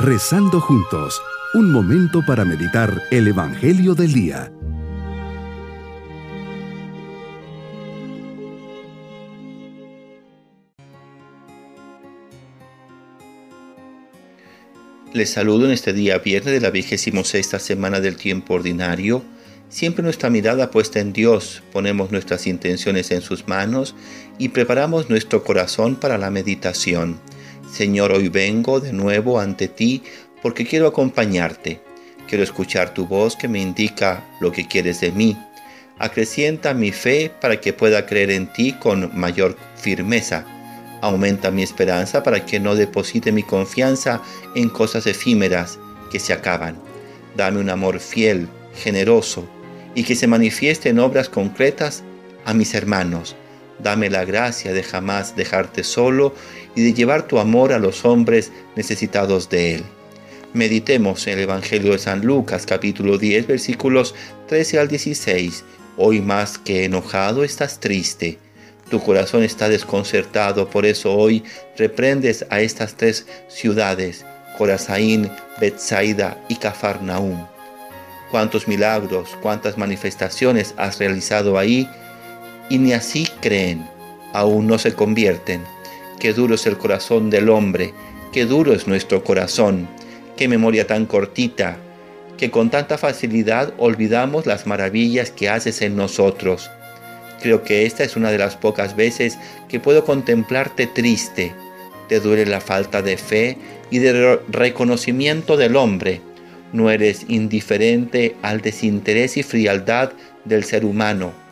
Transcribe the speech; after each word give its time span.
Rezando 0.00 0.60
juntos, 0.60 1.20
un 1.54 1.72
momento 1.72 2.24
para 2.24 2.44
meditar 2.44 3.02
el 3.10 3.26
Evangelio 3.26 3.96
del 3.96 4.12
Día. 4.12 4.52
Les 15.12 15.30
saludo 15.30 15.64
en 15.64 15.72
este 15.72 15.92
día 15.92 16.18
viernes 16.18 16.54
de 16.54 16.60
la 16.60 16.70
vigésimo 16.70 17.24
sexta 17.24 17.58
semana 17.58 17.98
del 17.98 18.16
tiempo 18.16 18.54
ordinario. 18.54 19.24
Siempre 19.68 20.04
nuestra 20.04 20.30
mirada 20.30 20.70
puesta 20.70 21.00
en 21.00 21.12
Dios, 21.12 21.64
ponemos 21.72 22.12
nuestras 22.12 22.46
intenciones 22.46 23.10
en 23.10 23.20
sus 23.20 23.48
manos 23.48 23.96
y 24.38 24.50
preparamos 24.50 25.10
nuestro 25.10 25.42
corazón 25.42 25.96
para 25.96 26.18
la 26.18 26.30
meditación. 26.30 27.18
Señor, 27.72 28.12
hoy 28.12 28.28
vengo 28.28 28.80
de 28.80 28.92
nuevo 28.92 29.38
ante 29.38 29.68
ti 29.68 30.02
porque 30.42 30.66
quiero 30.66 30.86
acompañarte. 30.86 31.80
Quiero 32.26 32.42
escuchar 32.42 32.94
tu 32.94 33.06
voz 33.06 33.36
que 33.36 33.48
me 33.48 33.60
indica 33.60 34.24
lo 34.40 34.52
que 34.52 34.66
quieres 34.66 35.00
de 35.00 35.12
mí. 35.12 35.36
Acrecienta 35.98 36.74
mi 36.74 36.92
fe 36.92 37.30
para 37.40 37.60
que 37.60 37.72
pueda 37.72 38.06
creer 38.06 38.30
en 38.30 38.52
ti 38.52 38.72
con 38.72 39.16
mayor 39.18 39.56
firmeza. 39.76 40.44
Aumenta 41.00 41.50
mi 41.50 41.62
esperanza 41.62 42.22
para 42.22 42.44
que 42.44 42.58
no 42.58 42.74
deposite 42.74 43.32
mi 43.32 43.42
confianza 43.42 44.22
en 44.54 44.68
cosas 44.68 45.06
efímeras 45.06 45.78
que 46.10 46.18
se 46.18 46.32
acaban. 46.32 46.76
Dame 47.36 47.60
un 47.60 47.70
amor 47.70 48.00
fiel, 48.00 48.48
generoso, 48.74 49.48
y 49.94 50.04
que 50.04 50.16
se 50.16 50.26
manifieste 50.26 50.88
en 50.88 50.98
obras 50.98 51.28
concretas 51.28 52.02
a 52.44 52.54
mis 52.54 52.74
hermanos 52.74 53.36
Dame 53.78 54.10
la 54.10 54.24
gracia 54.24 54.72
de 54.72 54.82
jamás 54.82 55.36
dejarte 55.36 55.84
solo 55.84 56.34
y 56.74 56.82
de 56.82 56.94
llevar 56.94 57.28
tu 57.28 57.38
amor 57.38 57.72
a 57.72 57.78
los 57.78 58.04
hombres 58.04 58.50
necesitados 58.74 59.48
de 59.48 59.76
él. 59.76 59.84
Meditemos 60.52 61.26
en 61.26 61.34
el 61.34 61.40
Evangelio 61.40 61.92
de 61.92 61.98
San 61.98 62.24
Lucas 62.24 62.66
capítulo 62.66 63.18
10 63.18 63.46
versículos 63.46 64.14
13 64.48 64.78
al 64.80 64.88
16. 64.88 65.64
Hoy 65.96 66.20
más 66.20 66.58
que 66.58 66.84
enojado 66.84 67.44
estás 67.44 67.78
triste. 67.80 68.38
Tu 68.90 69.00
corazón 69.00 69.42
está 69.42 69.68
desconcertado, 69.68 70.70
por 70.70 70.86
eso 70.86 71.14
hoy 71.14 71.44
reprendes 71.76 72.46
a 72.48 72.60
estas 72.60 72.94
tres 72.94 73.26
ciudades, 73.48 74.24
Corazaín, 74.56 75.30
Bethsaida 75.60 76.42
y 76.48 76.56
Cafarnaúm. 76.56 77.46
Cuántos 78.30 78.66
milagros, 78.66 79.36
cuántas 79.42 79.76
manifestaciones 79.76 80.74
has 80.78 80.98
realizado 80.98 81.58
ahí 81.58 81.88
y 82.68 82.78
ni 82.78 82.92
así 82.92 83.26
creen, 83.40 83.86
aún 84.32 84.66
no 84.66 84.78
se 84.78 84.94
convierten. 84.94 85.62
Qué 86.20 86.32
duro 86.32 86.54
es 86.54 86.66
el 86.66 86.76
corazón 86.76 87.30
del 87.30 87.48
hombre, 87.48 87.94
qué 88.32 88.44
duro 88.44 88.72
es 88.72 88.86
nuestro 88.86 89.24
corazón, 89.24 89.88
qué 90.36 90.48
memoria 90.48 90.86
tan 90.86 91.06
cortita, 91.06 91.78
que 92.36 92.50
con 92.50 92.70
tanta 92.70 92.98
facilidad 92.98 93.72
olvidamos 93.78 94.46
las 94.46 94.66
maravillas 94.66 95.30
que 95.30 95.48
haces 95.48 95.82
en 95.82 95.96
nosotros. 95.96 96.70
Creo 97.42 97.62
que 97.62 97.86
esta 97.86 98.04
es 98.04 98.16
una 98.16 98.30
de 98.30 98.38
las 98.38 98.56
pocas 98.56 98.96
veces 98.96 99.38
que 99.68 99.80
puedo 99.80 100.04
contemplarte 100.04 100.86
triste. 100.86 101.52
Te 102.08 102.20
duele 102.20 102.46
la 102.46 102.60
falta 102.60 103.02
de 103.02 103.16
fe 103.16 103.58
y 103.90 103.98
de 103.98 104.40
reconocimiento 104.48 105.56
del 105.56 105.76
hombre. 105.76 106.20
No 106.72 106.90
eres 106.90 107.26
indiferente 107.28 108.34
al 108.42 108.60
desinterés 108.60 109.36
y 109.36 109.42
frialdad 109.42 110.12
del 110.44 110.64
ser 110.64 110.84
humano 110.84 111.47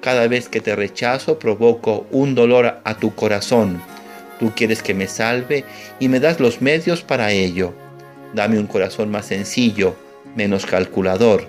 cada 0.00 0.28
vez 0.28 0.48
que 0.48 0.60
te 0.60 0.74
rechazo 0.74 1.38
provoco 1.38 2.06
un 2.10 2.34
dolor 2.34 2.80
a 2.84 2.94
tu 2.96 3.14
corazón. 3.14 3.82
Tú 4.38 4.52
quieres 4.56 4.82
que 4.82 4.94
me 4.94 5.06
salve 5.06 5.64
y 5.98 6.08
me 6.08 6.20
das 6.20 6.40
los 6.40 6.62
medios 6.62 7.02
para 7.02 7.32
ello. 7.32 7.74
Dame 8.34 8.58
un 8.58 8.66
corazón 8.66 9.10
más 9.10 9.26
sencillo, 9.26 9.96
menos 10.34 10.64
calculador, 10.64 11.46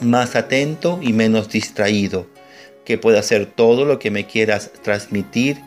más 0.00 0.34
atento 0.34 0.98
y 1.00 1.12
menos 1.12 1.48
distraído, 1.48 2.26
que 2.84 2.98
pueda 2.98 3.20
hacer 3.20 3.46
todo 3.46 3.84
lo 3.84 3.98
que 3.98 4.10
me 4.10 4.26
quieras 4.26 4.72
transmitir 4.82 5.58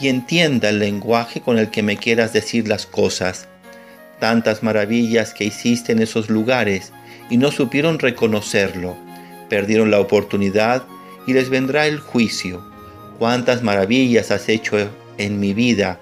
y 0.00 0.08
entienda 0.08 0.70
el 0.70 0.80
lenguaje 0.80 1.40
con 1.40 1.58
el 1.58 1.70
que 1.70 1.82
me 1.82 1.96
quieras 1.96 2.32
decir 2.32 2.66
las 2.66 2.86
cosas. 2.86 3.48
Tantas 4.18 4.62
maravillas 4.62 5.34
que 5.34 5.44
hiciste 5.44 5.92
en 5.92 6.00
esos 6.00 6.28
lugares 6.30 6.92
y 7.30 7.36
no 7.36 7.52
supieron 7.52 7.98
reconocerlo. 7.98 8.96
Perdieron 9.48 9.90
la 9.90 10.00
oportunidad 10.00 10.84
y 11.26 11.32
les 11.32 11.48
vendrá 11.48 11.86
el 11.86 11.98
juicio. 11.98 12.62
Cuántas 13.18 13.62
maravillas 13.62 14.30
has 14.30 14.48
hecho 14.48 14.76
en 15.18 15.40
mi 15.40 15.54
vida, 15.54 16.00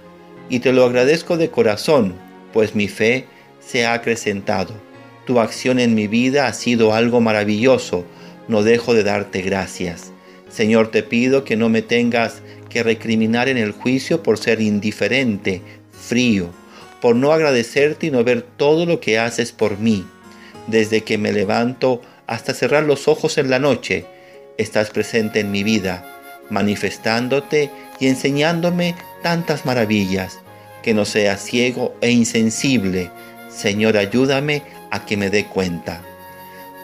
y 0.48 0.60
te 0.60 0.72
lo 0.72 0.84
agradezco 0.84 1.36
de 1.36 1.50
corazón, 1.50 2.14
pues 2.52 2.74
mi 2.74 2.88
fe 2.88 3.26
se 3.60 3.86
ha 3.86 3.94
acrecentado. 3.94 4.74
Tu 5.26 5.40
acción 5.40 5.78
en 5.78 5.94
mi 5.94 6.06
vida 6.06 6.46
ha 6.46 6.52
sido 6.52 6.92
algo 6.92 7.20
maravilloso, 7.20 8.04
no 8.48 8.62
dejo 8.62 8.92
de 8.92 9.04
darte 9.04 9.40
gracias. 9.40 10.12
Señor, 10.50 10.90
te 10.90 11.02
pido 11.02 11.44
que 11.44 11.56
no 11.56 11.68
me 11.68 11.82
tengas 11.82 12.42
que 12.68 12.82
recriminar 12.82 13.48
en 13.48 13.56
el 13.56 13.72
juicio 13.72 14.22
por 14.22 14.38
ser 14.38 14.60
indiferente, 14.60 15.62
frío, 15.92 16.50
por 17.00 17.16
no 17.16 17.32
agradecerte 17.32 18.08
y 18.08 18.10
no 18.10 18.22
ver 18.22 18.42
todo 18.42 18.86
lo 18.86 19.00
que 19.00 19.18
haces 19.18 19.52
por 19.52 19.78
mí. 19.78 20.06
Desde 20.66 21.02
que 21.02 21.18
me 21.18 21.32
levanto 21.32 22.02
hasta 22.26 22.54
cerrar 22.54 22.84
los 22.84 23.08
ojos 23.08 23.38
en 23.38 23.50
la 23.50 23.58
noche, 23.58 24.06
estás 24.58 24.90
presente 24.90 25.40
en 25.40 25.50
mi 25.50 25.62
vida, 25.62 26.04
manifestándote 26.50 27.70
y 28.00 28.08
enseñándome 28.08 28.94
tantas 29.22 29.64
maravillas, 29.64 30.38
que 30.82 30.94
no 30.94 31.04
sea 31.04 31.36
ciego 31.36 31.94
e 32.00 32.10
insensible. 32.10 33.10
Señor, 33.48 33.96
ayúdame 33.96 34.62
a 34.90 35.06
que 35.06 35.16
me 35.16 35.30
dé 35.30 35.46
cuenta. 35.46 36.02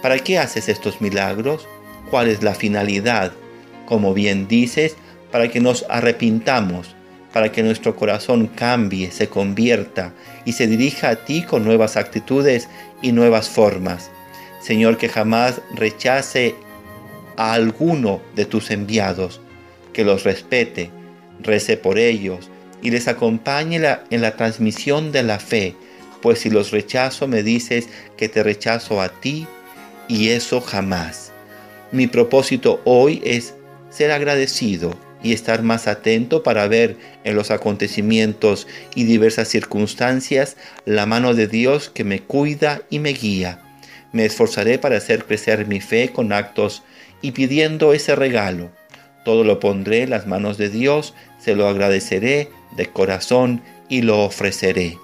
¿Para 0.03 0.19
qué 0.19 0.39
haces 0.39 0.69
estos 0.69 1.01
milagros? 1.01 1.69
¿Cuál 2.11 2.29
es 2.29 2.43
la 2.43 2.55
finalidad? 2.55 3.33
Como 3.87 4.15
bien 4.15 4.49
dices, 4.49 4.97
para 5.31 5.49
que 5.49 5.61
nos 5.61 5.85
arrepintamos, 5.89 6.95
para 7.33 7.53
que 7.53 7.63
nuestro 7.63 7.95
corazón 7.97 8.47
cambie, 8.49 9.11
se 9.11 9.29
convierta 9.29 10.13
y 10.45 10.53
se 10.53 10.67
dirija 10.67 11.11
a 11.11 11.17
ti 11.17 11.43
con 11.43 11.65
nuevas 11.65 11.97
actitudes 11.97 12.69
y 13.03 13.13
nuevas 13.13 13.49
formas. 13.49 14.11
Señor, 14.61 14.97
que 14.97 15.09
jamás 15.09 15.61
rechace 15.75 16.55
a 17.41 17.55
alguno 17.55 18.21
de 18.37 18.45
tus 18.45 18.71
enviados, 18.71 19.41
que 19.95 20.05
los 20.05 20.25
respete, 20.25 20.91
rece 21.43 21.79
por 21.79 21.99
ellos 21.99 22.51
y 22.83 22.91
les 22.91 23.09
acompañe 23.09 23.81
en 24.11 24.21
la 24.21 24.37
transmisión 24.37 25.11
de 25.11 25.23
la 25.23 25.39
fe, 25.39 25.75
pues 26.21 26.41
si 26.41 26.51
los 26.51 26.71
rechazo 26.71 27.29
me 27.29 27.43
dices 27.43 27.89
que 28.19 28.29
te 28.29 28.43
rechazo 28.43 29.01
a 29.01 29.09
ti 29.09 29.47
y 30.07 30.29
eso 30.29 30.61
jamás. 30.61 31.33
Mi 31.93 32.09
propósito 32.09 32.83
hoy 32.85 33.23
es 33.25 33.55
ser 33.89 34.11
agradecido 34.11 34.95
y 35.23 35.33
estar 35.33 35.63
más 35.63 35.89
atento 35.89 36.43
para 36.43 36.69
ver 36.69 36.99
en 37.25 37.37
los 37.37 37.51
acontecimientos 37.51 38.67
y 38.95 39.05
diversas 39.05 39.49
circunstancias 39.49 40.59
la 40.85 41.07
mano 41.07 41.33
de 41.33 41.47
Dios 41.47 41.89
que 41.89 42.05
me 42.05 42.21
cuida 42.21 42.83
y 42.91 42.99
me 42.99 43.15
guía. 43.15 43.63
Me 44.13 44.27
esforzaré 44.27 44.79
para 44.79 44.99
hacer 44.99 45.25
crecer 45.25 45.67
mi 45.67 45.81
fe 45.81 46.11
con 46.11 46.35
actos 46.35 46.83
y 47.23 47.33
pidiendo 47.33 47.93
ese 47.93 48.15
regalo. 48.15 48.71
Todo 49.25 49.45
lo 49.45 49.61
pondré 49.61 50.03
en 50.03 50.11
las 50.11 50.27
manos 50.27 50.59
de 50.59 50.71
Dios, 50.71 51.15
se 51.39 51.55
lo 51.55 51.69
agradeceré 51.69 52.51
de 52.77 52.87
corazón 52.87 53.63
y 53.89 54.03
lo 54.03 54.25
ofreceré. 54.25 54.99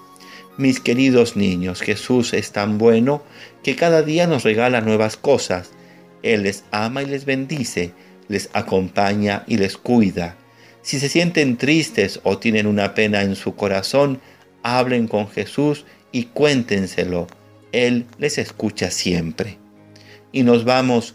Mis 0.56 0.80
queridos 0.80 1.36
niños, 1.36 1.82
Jesús 1.82 2.32
es 2.32 2.52
tan 2.52 2.78
bueno 2.78 3.22
que 3.62 3.76
cada 3.76 4.02
día 4.02 4.26
nos 4.26 4.42
regala 4.42 4.80
nuevas 4.80 5.16
cosas. 5.16 5.70
Él 6.22 6.44
les 6.44 6.64
ama 6.70 7.02
y 7.02 7.06
les 7.06 7.26
bendice, 7.26 7.92
les 8.28 8.48
acompaña 8.54 9.44
y 9.46 9.58
les 9.58 9.76
cuida. 9.76 10.36
Si 10.80 10.98
se 10.98 11.08
sienten 11.08 11.56
tristes 11.56 12.20
o 12.22 12.38
tienen 12.38 12.66
una 12.66 12.94
pena 12.94 13.22
en 13.22 13.36
su 13.36 13.54
corazón, 13.54 14.20
hablen 14.62 15.08
con 15.08 15.28
Jesús 15.28 15.84
y 16.10 16.24
cuéntenselo. 16.24 17.26
Él 17.72 18.06
les 18.18 18.38
escucha 18.38 18.90
siempre. 18.90 19.58
Y 20.32 20.42
nos 20.42 20.64
vamos 20.64 21.14